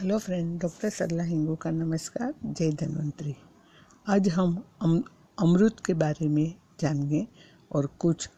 Hello 0.00 0.18
friend 0.18 0.60
doctor 0.60 0.90
Sarla 0.90 1.22
Hingu 1.22 1.54
का 1.54 1.70
नमस्कार 1.70 2.32
जय 2.44 2.70
धन्वंतरी। 2.72 3.34
आज 4.06 4.28
हम 4.28 4.56
अम, 4.82 5.02
अमृत 5.38 5.80
के 5.86 5.94
बारे 5.94 6.28
में 6.28 6.54
जानेंगे 6.80 7.26
और 7.72 7.86
कुछ 7.98 8.28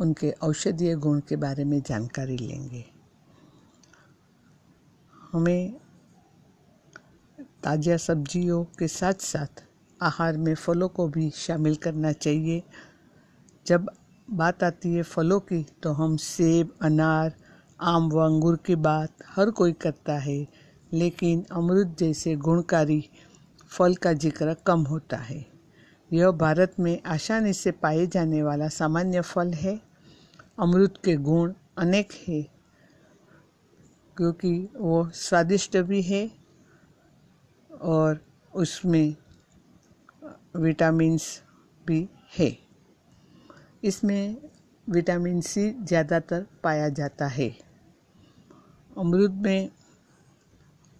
उनके 0.00 0.30
औषधीय 0.42 0.94
गुण 0.94 1.20
के 1.20 1.36
बारे 1.36 1.64
में 1.64 1.80
जानकारी 1.80 2.36
लेंगे। 2.36 2.84
हमें 5.32 5.74
ताज़ा 7.64 7.96
सब्जियों 7.96 8.62
के 8.78 8.88
साथ 8.88 9.22
साथ 9.22 9.64
आहार 10.00 10.36
में 10.36 10.54
फलों 10.54 10.88
को 10.88 11.08
भी 11.08 11.30
शामिल 11.36 11.76
करना 11.76 12.12
चाहिए। 12.12 12.62
जब 13.66 13.90
बात 14.28 14.64
आती 14.64 14.94
है 14.94 15.02
फलों 15.04 15.40
की 15.42 15.64
तो 15.82 15.92
हम 15.92 16.16
सेब 16.16 16.74
अनार 16.82 17.34
आम 17.80 18.10
व 18.10 18.26
अंगूर 18.26 18.58
की 18.66 18.76
बात 18.82 19.24
हर 19.26 19.50
कोई 19.52 19.72
करता 19.72 20.18
है। 20.18 20.63
लेकिन 20.94 21.44
अमृत 21.52 21.96
जैसे 21.98 22.34
गुणकारी 22.38 23.02
फल 23.70 23.94
का 23.94 24.12
ज़िक्र 24.14 24.54
कम 24.66 24.80
होता 24.84 25.16
है। 25.18 25.44
यह 26.10 26.30
भारत 26.32 26.74
में 26.80 26.98
आसानी 27.04 27.52
से 27.52 27.70
पाए 27.72 28.06
जाने 28.06 28.42
वाला 28.42 28.68
सामान्य 28.70 29.20
फल 29.22 29.52
है। 29.54 29.80
अमृत 30.58 30.94
के 31.04 31.16
गुण 31.18 31.52
अनेक 31.78 32.12
हैं, 32.28 32.44
क्योंकि 34.16 34.52
वो 34.76 35.08
स्वादिष्ट 35.14 35.76
भी 35.78 36.02
है 36.02 36.30
और 37.70 38.20
उसमें 38.52 39.14
विटामिन्स 40.56 41.26
भी 41.86 42.08
है। 42.38 42.56
इसमें 43.82 44.36
विटामिन 44.86 45.40
सी 45.40 45.70
ज़्यादातर 45.72 46.46
पाया 46.62 46.88
जाता 46.90 47.26
है। 47.28 47.48
अमरूद 48.96 49.32
में 49.36 49.70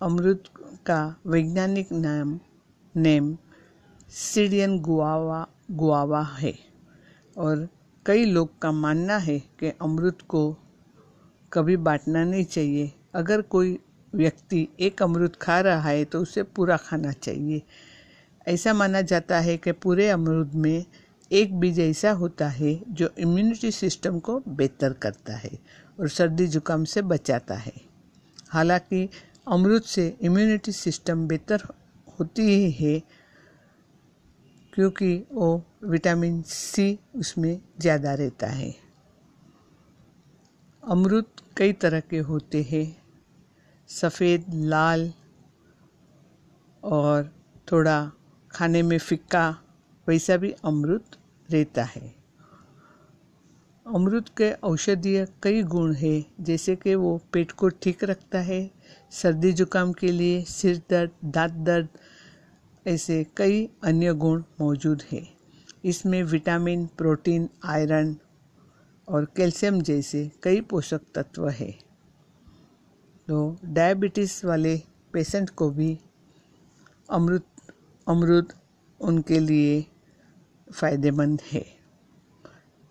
अमरूद 0.05 0.49
का 0.87 1.17
वैज्ञानिक 1.27 1.93
नाम 1.93 2.41
नेम 2.95 3.39
सीडियन 4.11 4.79
गुआवा 4.81 5.47
गुआवा 5.71 6.23
है। 6.23 6.53
और 7.37 7.69
कई 8.07 8.25
लोग 8.25 8.59
का 8.59 8.73
मानना 8.73 9.17
है 9.17 9.39
कि 9.61 9.73
अमरूद 9.83 10.23
को 10.23 10.43
कभी 11.53 11.77
बांटना 11.77 12.25
नहीं 12.25 12.45
चाहिए। 12.45 12.93
अगर 13.15 13.43
कोई 13.43 13.79
व्यक्ति 14.13 14.69
एक 14.81 15.03
अमरूद 15.03 15.37
खा 15.37 15.61
रहा 15.61 15.89
है 15.89 16.05
तो 16.05 16.21
उसे 16.21 16.43
पूरा 16.43 16.77
खाना 16.77 17.13
चाहिए। 17.13 17.63
ऐसा 18.49 18.75
माना 18.75 19.01
जाता 19.01 19.41
है 19.41 19.57
कि 19.57 19.73
पूरे 19.73 20.09
अमरूद 20.11 20.55
में 20.55 20.85
एक 21.31 21.59
बीज 21.61 21.81
ऐसा 21.81 22.11
होता 22.13 22.49
है 22.49 22.81
जो 22.89 23.11
इम्यूनिटी 23.19 23.71
सिस्टम 23.71 24.19
को 24.19 24.43
बेहतर 24.49 24.93
करता 24.93 25.37
है 25.37 25.59
और 26.01 26.09
सर्दी 26.09 26.47
जुकाम 26.47 26.85
से 26.85 27.03
बचाता 27.03 27.55
है। 27.55 27.73
हालाँकि 28.49 29.09
अमरूद 29.47 29.83
से 29.85 30.07
इम्यूनिटी 30.23 30.73
सिस्टम 30.73 31.27
बेहतर 31.29 31.63
होती 32.19 32.43
ही 32.45 32.71
है, 32.71 32.99
क्योंकि 34.73 35.17
वो 35.33 35.63
विटामिन 35.85 36.41
सी 36.43 36.99
उसमें 37.17 37.61
ज़्यादा 37.81 38.15
रहता 38.15 38.47
है। 38.47 38.75
अमरूद 40.83 41.27
कई 41.57 41.73
तरह 41.75 42.01
के 42.01 42.19
होते 42.21 42.63
हैं, 42.63 42.87
सफ़ेद, 43.91 44.45
लाल 44.55 45.13
और 46.83 47.31
थोड़ा 47.73 48.11
खाने 48.51 48.83
में 48.83 48.99
फिक्का, 48.99 49.49
वैसा 50.07 50.37
भी 50.37 50.51
अमृत 50.65 51.17
रहता 51.49 51.85
है। 51.85 52.15
अमृत 53.87 54.29
के 54.37 54.51
औषधीय 54.65 55.27
कई 55.43 55.63
गुण 55.65 55.95
हैं, 55.95 56.25
जैसे 56.41 56.77
कि 56.77 56.95
वो 56.95 57.17
पेट 57.33 57.53
को 57.53 57.69
ठीक 57.69 58.05
रखता 58.05 58.39
है 58.41 58.61
सर्दी 59.11 59.53
जुकाम 59.53 59.93
के 59.93 60.13
लिए 60.13 60.45
सिर 60.45 60.83
दर्द, 60.91 61.11
दांत 61.25 61.53
दर्द, 61.53 61.89
ऐसे 62.87 63.27
कई 63.37 63.71
अन्य 63.85 64.15
गुण 64.15 64.43
मौजूद 64.61 65.03
है। 65.13 65.29
इसमें 65.85 66.23
विटामिन, 66.23 66.87
प्रोटीन, 66.87 67.49
आयरन 67.65 68.17
और 69.09 69.25
कैल्शियम 69.25 69.81
जैसे 69.81 70.31
कई 70.43 70.61
पोषक 70.61 71.01
तत्व 71.15 71.49
है। 71.49 71.71
तो 73.29 73.57
डायबिटीज़ 73.65 74.47
वाले 74.47 74.83
पेशेंट 75.13 75.51
को 75.51 75.71
भी 75.71 75.99
अमृत 77.11 77.47
अमृत 78.09 78.49
उनके 79.01 79.39
लिए 79.39 79.87
फ़ायदेमंद 80.73 81.41
है। 81.53 81.67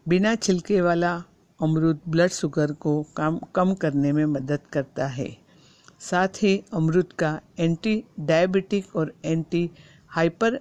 बिना 0.07 0.35
छिलके 0.35 0.81
वाला 0.81 1.23
अमरूद 1.61 1.99
ब्लड 2.07 2.31
शुगर 2.31 2.71
को 2.71 3.03
कम 3.03 3.39
कम 3.55 3.73
करने 3.73 4.11
में 4.11 4.25
मदद 4.25 4.59
करता 4.73 5.07
है। 5.07 5.42
साथ 6.03 6.41
ही 6.43 6.63
अमरूद 6.73 7.13
का 7.13 7.39
एंटी 7.59 8.03
डायबिटिक 8.19 8.95
और 8.95 9.13
एंटी 9.25 9.69
हाइपर 10.07 10.59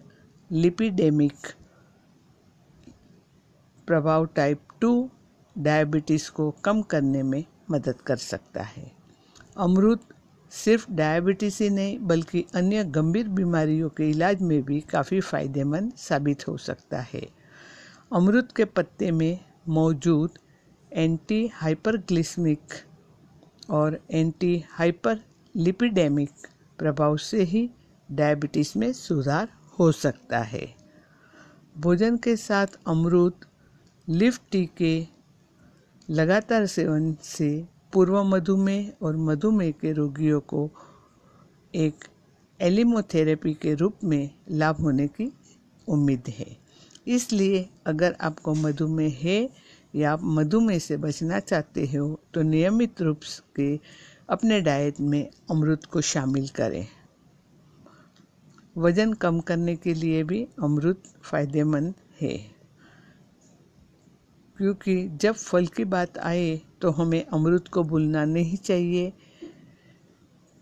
लिपिडेमिक 0.50 1.47
प्रभाव 3.88 4.26
टाइप 4.26 4.60
टू 4.80 5.10
डायबिटीज़ 5.56 6.30
को 6.30 6.50
कम 6.64 6.82
करने 6.82 7.22
में 7.22 7.44
मदद 7.70 8.00
कर 8.00 8.16
सकता 8.16 8.62
है। 8.62 8.91
अमरूद 9.56 10.00
सिर्फ़ 10.53 10.86
डायबिटीज़ 10.91 11.62
ही 11.62 11.69
नहीं, 11.70 11.98
बल्कि 11.98 12.44
अन्य 12.54 12.84
गंभीर 12.84 13.28
बीमारियों 13.28 13.88
के 13.88 14.09
इलाज 14.10 14.42
में 14.42 14.62
भी 14.62 14.80
काफ़ी 14.80 15.20
फ़ायदेमंद 15.20 15.92
साबित 15.97 16.47
हो 16.48 16.56
सकता 16.56 17.00
है। 17.12 17.26
अमरूद 18.12 18.53
के 18.53 18.64
पत्ते 18.64 19.10
में 19.10 19.38
मौजूद 19.69 20.38
एंटी 20.92 21.47
हाइपरग्लिसमिक 21.54 22.74
और 23.70 24.00
एंटी 24.10 24.64
हाइपर 24.70 25.20
लिपिडेमिक 25.54 26.46
प्रभाव 26.78 27.16
से 27.16 27.42
ही 27.42 27.70
डायबिटीज़ 28.08 28.72
में 28.78 28.92
सुधार 28.92 29.48
हो 29.78 29.90
सकता 29.92 30.38
है। 30.38 30.66
भोजन 31.78 32.16
के 32.16 32.36
साथ 32.36 32.66
अमरूद 32.86 33.44
लिफ 34.08 34.38
टी 34.50 34.64
के 34.76 35.06
लगातार 36.08 36.66
सेवन 36.66 37.14
से 37.22 37.50
पूर्व 37.92 38.22
मधुमेह 38.24 38.92
और 39.02 39.16
मधुमेह 39.16 39.70
के 39.70 39.92
रोगियों 39.92 40.41
को 40.41 40.68
एक 41.74 42.04
एलिमोथेरेपी 42.60 43.52
के 43.54 43.74
रूप 43.74 43.98
में 44.04 44.30
लाभ 44.50 44.80
होने 44.80 45.06
की 45.08 45.32
उम्मीद 45.88 46.28
है। 46.28 46.56
इसलिए 47.06 47.68
अगर 47.86 48.16
आपको 48.20 48.54
मधुमेह 48.54 49.18
है 49.22 49.48
या 49.94 50.12
आप 50.12 50.20
मधुमेह 50.24 50.78
से 50.78 50.96
बचना 50.96 51.41
चाहते 51.41 51.86
हो 51.86 52.20
तो 52.34 52.42
नियमित 52.42 53.02
रूप 53.02 53.20
से 53.20 53.78
अपने 54.28 54.60
डाइट 54.60 55.00
में 55.00 55.31
अमृत 55.50 55.84
को 55.84 56.00
शामिल 56.00 56.49
करें। 56.49 56.87
वज़न 58.77 59.12
कम 59.12 59.41
करने 59.41 59.77
के 59.77 59.94
लिए 59.94 60.22
भी 60.25 60.47
अमृत 60.62 61.03
फ़ायदेमंद 61.22 61.94
है। 62.21 62.37
क्योंकि 64.59 65.09
जब 65.09 65.34
फल 65.34 65.66
की 65.66 65.84
बात 65.84 66.19
आए 66.19 66.60
तो 66.81 66.91
हमें 66.91 67.25
अमरूद 67.25 67.69
को 67.69 67.83
भूलना 67.83 68.25
नहीं 68.25 68.56
चाहिए। 68.56 69.12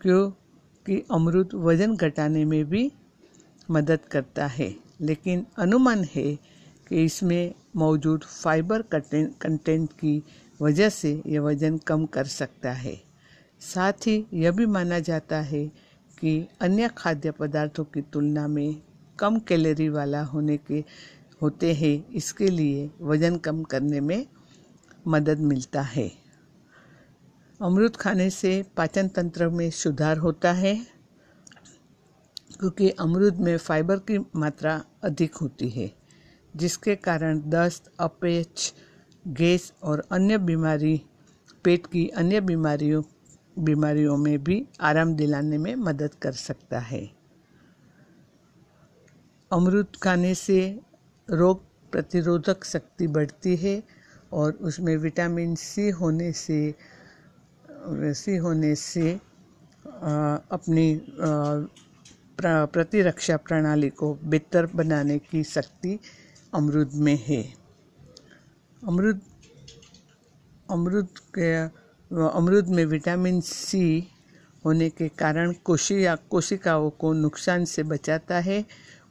क्योंकि 0.00 1.02
अमरूद 1.10 1.54
वज़न 1.54 1.96
घटाने 1.96 2.44
में 2.44 2.64
भी 2.64 2.90
मदद 3.70 4.00
करता 4.10 4.46
है। 4.46 4.74
लेकिन 5.00 5.46
अनुमान 5.58 6.04
है 6.14 6.34
कि 6.88 7.04
इसमें 7.04 7.54
मौजूद 7.76 8.24
फाइबर 8.24 8.82
कंटेंट 8.94 9.92
की 9.92 10.22
वजह 10.62 10.88
से 10.88 11.22
यह 11.26 11.40
वज़न 11.40 11.78
कम 11.78 12.06
कर 12.06 12.24
सकता 12.24 12.72
है। 12.72 13.09
साथ 13.60 14.06
ही 14.06 14.26
यह 14.34 14.50
भी 14.50 14.66
माना 14.66 14.98
जाता 14.98 15.40
है 15.40 15.66
कि 16.18 16.48
अन्य 16.60 16.88
खाद्य 16.98 17.30
पदार्थों 17.30 17.84
की 17.84 18.00
तुलना 18.02 18.46
में 18.48 18.82
कम 19.18 19.38
कैलोरी 19.38 19.88
वाला 19.88 20.22
होने 20.22 20.56
के, 20.56 20.84
होते 21.42 21.72
हैं। 21.74 22.08
इसके 22.08 22.48
लिए 22.48 22.90
वज़न 23.00 23.36
कम 23.36 23.62
करने 23.62 24.00
में 24.00 24.26
मदद 25.06 25.38
मिलता 25.38 25.82
है। 25.82 26.10
अमृत 27.60 27.96
खाने 27.96 28.30
से 28.30 28.64
पाचन 28.76 29.08
तंत्र 29.08 29.48
में 29.48 29.70
सुधार 29.70 30.18
होता 30.18 30.52
है, 30.52 30.74
क्योंकि 32.58 32.90
अमरूद 32.90 33.36
में 33.36 33.56
फाइबर 33.56 33.98
की 33.98 34.18
मात्रा 34.18 34.82
अधिक 35.04 35.34
होती 35.34 35.68
है, 35.68 35.90
जिसके 36.56 36.96
कारण 36.96 37.40
दस्त 37.40 37.92
अपेच 38.00 38.72
गैस 39.28 39.72
और 39.82 40.06
अन्य 40.12 40.38
बीमारी, 40.38 41.00
पेट 41.64 41.86
की 41.86 42.08
अन्य 42.08 42.40
बीमारियों 42.40 43.02
बीमारियों 43.56 44.16
में 44.16 44.42
भी 44.44 44.66
आराम 44.80 45.14
दिलाने 45.14 45.58
में 45.58 45.74
मदद 45.76 46.14
कर 46.22 46.32
सकता 46.32 46.78
है। 46.78 47.10
अमरूद 49.50 49.96
खाने 50.02 50.34
से 50.34 50.60
रोग 51.28 51.62
प्रतिरोधक 51.92 52.64
शक्ति 52.64 53.06
बढ़ती 53.06 53.56
है 53.56 53.82
और 54.32 54.52
उसमें 54.62 54.96
विटामिन 54.96 55.54
सी 55.54 55.88
होने 55.90 56.32
से 56.32 56.58
सी 58.14 58.36
होने 58.36 58.74
से 58.74 59.12
अपनी 60.52 60.86
प्रतिरक्षा 62.38 63.36
प्रणाली 63.36 63.88
को 63.90 64.14
बेहतर 64.24 64.66
बनाने 64.74 65.18
की 65.20 65.42
शक्ति 65.44 65.98
अमरूद 66.54 66.90
में 66.96 67.18
है। 67.26 67.42
अमरूद 68.82 69.20
अमरूद 70.70 71.08
के 71.38 71.50
अमरूद 72.10 72.68
में 72.68 72.84
विटामिन 72.86 73.40
सी 73.40 74.08
होने 74.64 74.88
के 74.90 75.08
कारण 75.08 75.52
कोशिया 75.64 76.14
कोशिकाओं 76.30 76.88
को 76.90 77.12
नुकसान 77.12 77.64
से 77.64 77.82
बचाता 77.82 78.38
है 78.40 78.64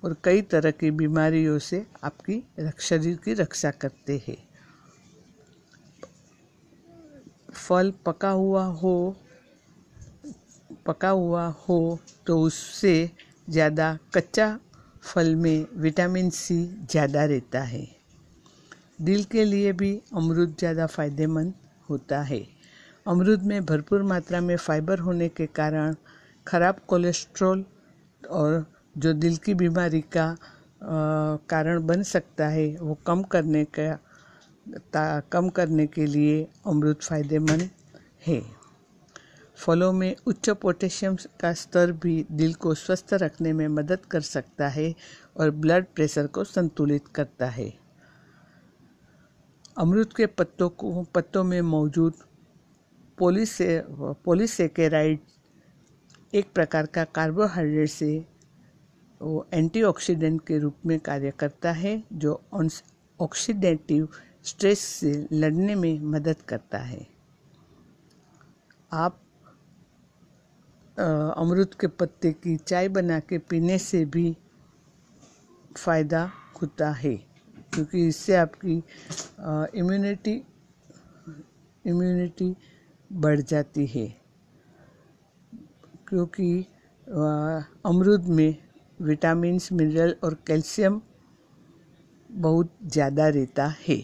और 0.03 0.15
कई 0.23 0.41
तरह 0.41 0.71
की 0.71 0.91
बीमारियों 0.91 1.57
से 1.59 1.85
आपकी 2.03 2.41
शरीर 2.79 3.15
की 3.25 3.33
रक्षा 3.33 3.71
करते 3.71 4.21
हैं। 4.27 4.37
फल 7.53 7.93
पका 8.05 8.29
हुआ 8.31 8.63
हो, 8.63 9.15
पका 10.87 11.09
हुआ 11.09 11.45
हो 11.59 11.99
तो 12.27 12.39
उससे 12.41 13.09
ज़्यादा 13.49 13.97
कच्चा 14.15 14.57
फल 15.03 15.35
में 15.35 15.65
विटामिन 15.77 16.29
सी 16.29 16.63
ज़्यादा 16.91 17.25
रहता 17.25 17.61
है। 17.63 17.87
दिल 19.01 19.23
के 19.23 19.43
लिए 19.45 19.73
भी 19.73 19.99
अमरूद 20.15 20.55
ज़्यादा 20.59 20.85
फ़ायदेमंद 20.87 21.53
होता 21.89 22.21
है। 22.21 22.45
अमरूद 23.05 23.43
में 23.43 23.65
भरपूर 23.65 24.03
मात्रा 24.03 24.39
में 24.41 24.55
फाइबर 24.57 24.99
होने 24.99 25.27
के 25.29 25.45
कारण 25.45 25.95
खराब 26.47 26.79
कोलेस्ट्रॉल 26.87 27.63
और 28.23 28.65
जो 28.95 29.13
दिल 29.13 29.37
की 29.37 29.53
बीमारी 29.53 30.01
का 30.15 30.35
कारण 30.83 31.85
बन 31.87 32.03
सकता 32.03 32.47
है, 32.47 32.67
वो 32.77 32.97
कम 33.07 33.23
करने 33.23 33.65
का 33.79 35.19
कम 35.31 35.49
करने 35.49 35.87
के 35.87 36.05
लिए 36.05 36.47
अमरूद 36.67 36.95
फ़ायदेमंद 37.01 37.69
है। 38.27 38.41
फलों 39.57 39.91
में 39.93 40.15
उच्च 40.27 40.49
पोटेशियम 40.51 41.15
का 41.41 41.53
स्तर 41.53 41.91
भी 42.03 42.25
दिल 42.31 42.53
को 42.53 42.73
स्वस्थ 42.75 43.13
रखने 43.13 43.53
में 43.53 43.67
मदद 43.69 44.05
कर 44.11 44.21
सकता 44.21 44.67
है 44.67 44.93
और 45.37 45.51
ब्लड 45.51 45.85
प्रेशर 45.95 46.27
को 46.27 46.43
संतुलित 46.43 47.07
करता 47.15 47.49
है। 47.49 47.73
अमरूद 49.77 50.13
के 50.13 50.25
पत्तों 50.27 50.69
को, 50.69 51.03
पत्तों 51.15 51.43
में 51.43 51.61
मौजूद 51.63 52.13
पोलिसे 53.19 53.81
पोलिसेकेराइड 54.25 55.19
एक 56.33 56.51
प्रकार 56.53 56.85
का 56.85 57.03
कार्बोहाइड्रेट 57.15 57.89
से 57.89 58.11
वो 59.21 59.47
एंटीऑक्सीडेंट 59.53 60.41
के 60.47 60.57
रूप 60.59 60.75
में 60.85 60.99
कार्य 60.99 61.31
करता 61.39 61.71
है, 61.73 62.03
जो 62.13 62.41
ऑक्सीडेटिव 63.19 64.07
स्ट्रेस 64.45 64.79
से 64.79 65.11
लड़ने 65.33 65.75
में 65.75 65.99
मदद 66.11 66.41
करता 66.49 66.77
है। 66.79 67.05
आप 68.91 69.19
अमरूद 70.97 71.73
के 71.79 71.87
पत्ते 71.89 72.31
की 72.33 72.55
चाय 72.57 72.87
बना 72.89 73.19
के 73.19 73.37
पीने 73.39 73.77
से 73.79 74.03
भी 74.05 74.35
फ़ायदा 75.77 76.23
होता 76.61 76.91
है, 76.91 77.15
क्योंकि 77.73 78.07
इससे 78.07 78.35
आपकी 78.35 78.75
इम्यूनिटी 79.79 80.41
इम्यूनिटी 81.85 82.55
बढ़ 83.11 83.41
जाती 83.41 83.85
है। 83.85 84.07
क्योंकि 86.07 86.59
अमरूद 87.85 88.25
में 88.27 88.55
विटामिन्स, 89.01 89.71
मिनरल 89.71 90.15
और 90.23 90.33
कैल्शियम 90.47 91.01
बहुत 92.29 92.71
ज़्यादा 92.85 93.27
रहता 93.29 93.67
है। 93.79 94.03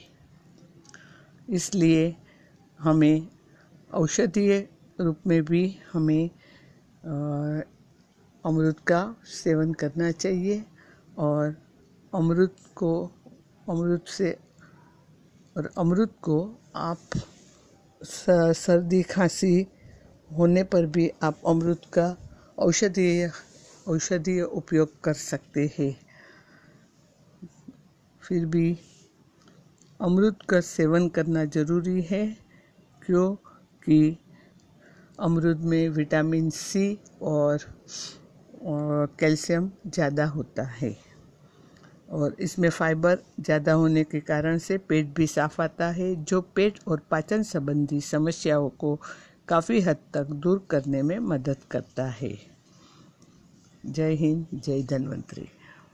इसलिए 1.49 2.15
हमें 2.79 3.27
औषधीय 3.93 4.57
रूप 4.99 5.19
में 5.27 5.43
भी 5.45 5.63
हमें 5.93 6.29
अमरूद 8.45 8.79
का 8.87 9.01
सेवन 9.25 9.73
करना 9.73 10.11
चाहिए 10.11 10.63
और 11.17 11.55
अमरूद 12.13 12.55
को, 12.75 12.91
अमरूद 13.69 14.01
से, 14.07 14.37
और 15.55 15.69
अमरूद 15.77 16.09
को 16.21 16.37
आप 16.75 16.99
सर्दी 18.05 19.01
खांसी 19.03 19.55
होने 20.29 20.63
पर 20.65 20.85
भी 20.85 21.09
आप 21.23 21.41
अमरूद 21.47 21.85
का 21.93 22.15
औषधीय 22.59 23.29
औषधीय 23.87 24.41
उपयोग 24.41 24.99
कर 25.03 25.13
सकते 25.13 25.69
हैं। 25.77 25.95
फिर 28.21 28.45
भी 28.45 28.77
अमरूद 29.99 30.43
का 30.49 30.59
सेवन 30.61 31.07
करना 31.09 31.43
ज़रूरी 31.47 32.01
है, 32.01 32.25
क्योंकि 33.01 34.17
अमरूद 35.19 35.59
में 35.63 35.89
विटामिन 35.89 36.49
सी 36.51 36.87
और 37.23 37.65
कैल्शियम 39.19 39.71
ज़्यादा 39.87 40.25
होता 40.27 40.63
है। 40.71 40.95
और 42.09 42.35
इसमें 42.39 42.69
फाइबर 42.69 43.17
ज़्यादा 43.39 43.73
होने 43.73 44.03
के 44.03 44.19
कारण 44.19 44.57
से 44.57 44.77
पेट 44.77 45.13
भी 45.15 45.27
साफ़ 45.27 45.61
आता 45.61 45.87
है, 45.87 46.15
जो 46.15 46.41
पेट 46.41 46.79
और 46.87 47.01
पाचन 47.11 47.43
संबंधी 47.43 48.01
समस्याओं 48.01 48.69
को 48.69 48.99
काफ़ी 49.47 49.81
हद 49.81 49.97
तक 50.13 50.27
दूर 50.33 50.65
करने 50.69 51.01
में 51.01 51.17
मदद 51.19 51.57
करता 51.71 52.05
है। 52.05 52.37
जय 53.85 54.13
हिंद, 54.13 54.45
जय 54.53 54.83
धन्वंतरी। 54.83 55.47